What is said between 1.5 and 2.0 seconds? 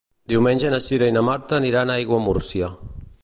aniran a